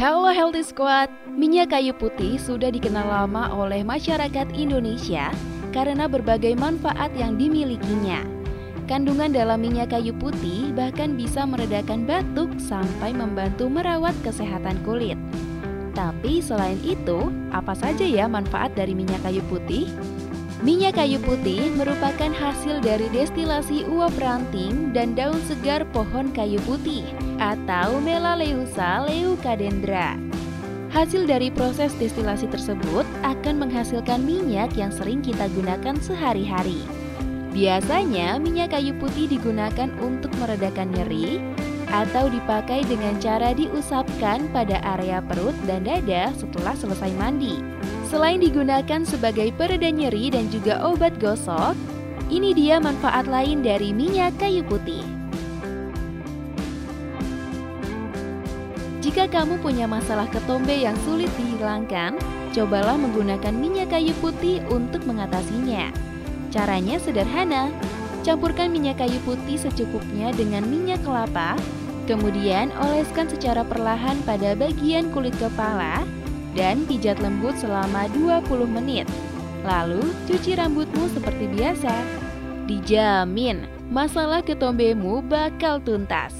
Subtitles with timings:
[0.00, 5.28] Hello Healthy Squad, minyak kayu putih sudah dikenal lama oleh masyarakat Indonesia
[5.76, 8.24] karena berbagai manfaat yang dimilikinya.
[8.88, 15.20] Kandungan dalam minyak kayu putih bahkan bisa meredakan batuk sampai membantu merawat kesehatan kulit.
[15.92, 19.84] Tapi selain itu, apa saja ya manfaat dari minyak kayu putih?
[20.60, 27.00] Minyak kayu putih merupakan hasil dari destilasi uap ranting dan daun segar pohon kayu putih
[27.40, 30.20] atau Melaleuca leucadendra.
[30.92, 36.84] Hasil dari proses destilasi tersebut akan menghasilkan minyak yang sering kita gunakan sehari-hari.
[37.56, 41.40] Biasanya minyak kayu putih digunakan untuk meredakan nyeri
[41.88, 47.79] atau dipakai dengan cara diusapkan pada area perut dan dada setelah selesai mandi.
[48.10, 51.78] Selain digunakan sebagai pereda nyeri dan juga obat gosok,
[52.26, 55.06] ini dia manfaat lain dari minyak kayu putih.
[58.98, 62.18] Jika kamu punya masalah ketombe yang sulit dihilangkan,
[62.50, 65.94] cobalah menggunakan minyak kayu putih untuk mengatasinya.
[66.50, 67.70] Caranya sederhana,
[68.26, 71.54] campurkan minyak kayu putih secukupnya dengan minyak kelapa,
[72.10, 76.02] kemudian oleskan secara perlahan pada bagian kulit kepala
[76.54, 79.06] dan pijat lembut selama 20 menit.
[79.62, 81.92] Lalu, cuci rambutmu seperti biasa.
[82.64, 86.32] Dijamin, masalah ketombemu bakal tuntas.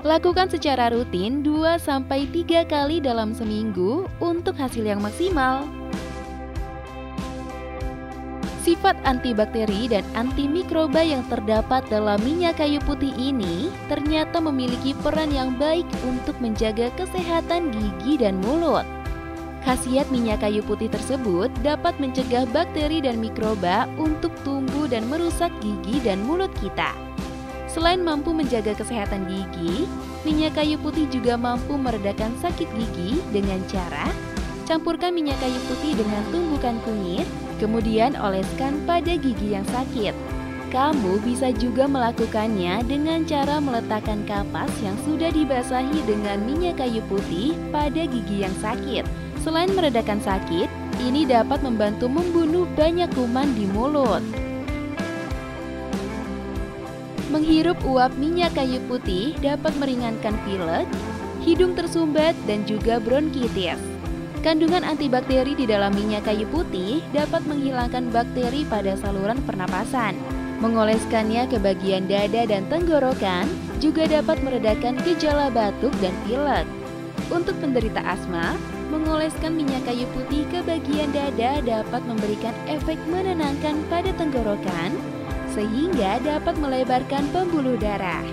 [0.00, 5.68] Lakukan secara rutin 2-3 kali dalam seminggu untuk hasil yang maksimal.
[8.60, 15.56] Sifat antibakteri dan antimikroba yang terdapat dalam minyak kayu putih ini ternyata memiliki peran yang
[15.56, 18.99] baik untuk menjaga kesehatan gigi dan mulut.
[19.60, 26.00] Khasiat minyak kayu putih tersebut dapat mencegah bakteri dan mikroba untuk tumbuh dan merusak gigi
[26.00, 26.96] dan mulut kita.
[27.70, 29.86] Selain mampu menjaga kesehatan gigi,
[30.26, 34.08] minyak kayu putih juga mampu meredakan sakit gigi dengan cara
[34.70, 37.26] campurkan minyak kayu putih dengan tumbukan kunyit,
[37.58, 40.14] kemudian oleskan pada gigi yang sakit.
[40.70, 47.58] Kamu bisa juga melakukannya dengan cara meletakkan kapas yang sudah dibasahi dengan minyak kayu putih
[47.74, 49.02] pada gigi yang sakit.
[49.40, 50.68] Selain meredakan sakit,
[51.00, 54.20] ini dapat membantu membunuh banyak kuman di mulut.
[57.32, 60.84] Menghirup uap minyak kayu putih dapat meringankan pilek,
[61.40, 63.80] hidung tersumbat, dan juga bronkitis.
[64.44, 70.16] Kandungan antibakteri di dalam minyak kayu putih dapat menghilangkan bakteri pada saluran pernapasan.
[70.60, 73.48] Mengoleskannya ke bagian dada dan tenggorokan
[73.80, 76.68] juga dapat meredakan gejala batuk dan pilek.
[77.32, 78.58] Untuk penderita asma,
[78.90, 84.98] mengoleskan minyak kayu putih ke bagian dada dapat memberikan efek menenangkan pada tenggorokan
[85.54, 88.26] sehingga dapat melebarkan pembuluh darah.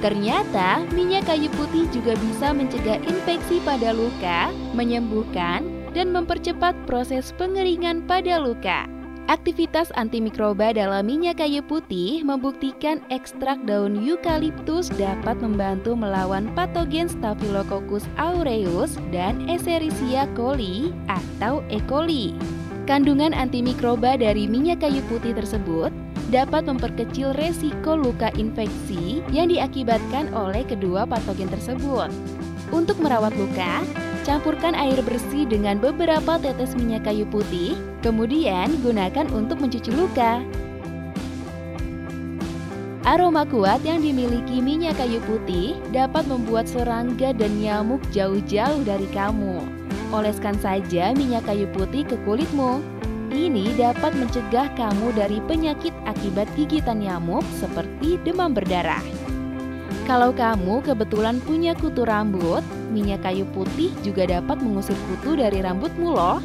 [0.00, 5.60] Ternyata, minyak kayu putih juga bisa mencegah infeksi pada luka, menyembuhkan,
[5.92, 8.99] dan mempercepat proses pengeringan pada luka.
[9.28, 18.08] Aktivitas antimikroba dalam minyak kayu putih membuktikan ekstrak daun eukaliptus dapat membantu melawan patogen Staphylococcus
[18.16, 21.82] aureus dan Escherichia coli atau E.
[21.84, 22.32] coli.
[22.88, 25.92] Kandungan antimikroba dari minyak kayu putih tersebut
[26.32, 32.08] dapat memperkecil resiko luka infeksi yang diakibatkan oleh kedua patogen tersebut.
[32.70, 33.82] Untuk merawat luka,
[34.22, 40.44] campurkan air bersih dengan beberapa tetes minyak kayu putih, kemudian gunakan untuk mencuci luka.
[43.08, 49.64] Aroma kuat yang dimiliki minyak kayu putih dapat membuat serangga dan nyamuk jauh-jauh dari kamu.
[50.12, 52.84] Oleskan saja minyak kayu putih ke kulitmu.
[53.30, 59.19] Ini dapat mencegah kamu dari penyakit akibat gigitan nyamuk seperti demam berdarah.
[60.10, 66.10] Kalau kamu kebetulan punya kutu rambut, minyak kayu putih juga dapat mengusir kutu dari rambutmu
[66.10, 66.42] loh.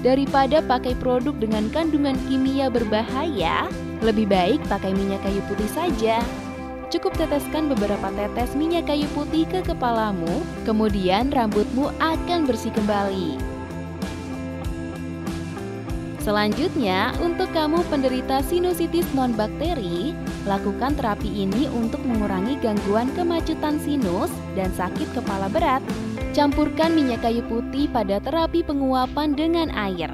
[0.00, 3.68] Daripada pakai produk dengan kandungan kimia berbahaya,
[4.00, 6.20] lebih baik pakai minyak kayu putih saja.
[6.86, 13.56] Cukup teteskan beberapa tetes minyak kayu putih ke kepalamu, kemudian rambutmu akan bersih kembali.
[16.22, 20.10] Selanjutnya, untuk kamu penderita sinusitis non-bakteri,
[20.46, 25.82] lakukan terapi ini untuk mengurangi gangguan kemacetan sinus dan sakit kepala berat.
[26.32, 30.08] Campurkan minyak kayu putih pada terapi penguapan dengan air.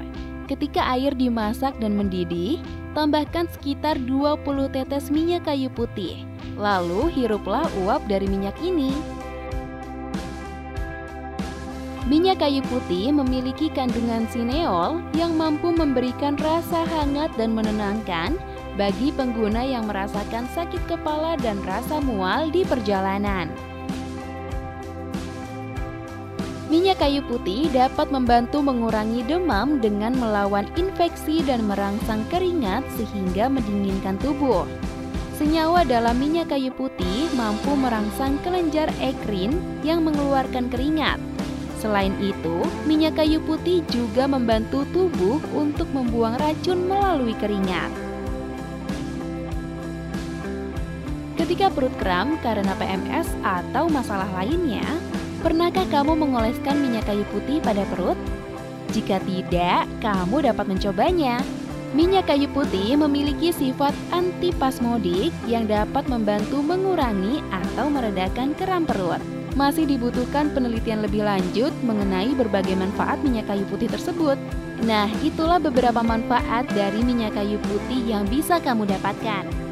[0.49, 2.59] Ketika air dimasak dan mendidih,
[2.97, 4.43] tambahkan sekitar 20
[4.73, 6.25] tetes minyak kayu putih.
[6.57, 8.91] Lalu hiruplah uap dari minyak ini.
[12.03, 18.35] Minyak kayu putih memiliki kandungan sineol yang mampu memberikan rasa hangat dan menenangkan
[18.73, 23.49] bagi pengguna yang merasakan sakit kepala dan rasa mual di perjalanan.
[26.73, 34.17] Minyak kayu putih dapat membantu mengurangi demam dengan melawan infeksi dan merangsang keringat sehingga mendinginkan
[34.17, 34.65] tubuh.
[35.37, 39.53] Senyawa dalam minyak kayu putih mampu merangsang kelenjar ekrin
[39.85, 41.21] yang mengeluarkan keringat.
[41.77, 48.02] Selain itu, minyak kayu putih juga membantu tubuh untuk membuang racun melalui keringat.
[51.43, 54.79] Ketika perut kram karena PMS atau masalah lainnya,
[55.43, 58.15] pernahkah kamu mengoleskan minyak kayu putih pada perut?
[58.95, 61.43] Jika tidak, kamu dapat mencobanya.
[61.91, 69.19] Minyak kayu putih memiliki sifat antipasmodik yang dapat membantu mengurangi atau meredakan kram perut.
[69.59, 74.39] Masih dibutuhkan penelitian lebih lanjut mengenai berbagai manfaat minyak kayu putih tersebut.
[74.87, 79.62] Nah, itulah beberapa manfaat dari minyak kayu putih yang bisa kamu dapatkan.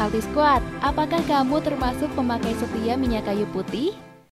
[0.00, 3.92] Healthy Squad, apakah kamu termasuk pemakai setia minyak kayu putih?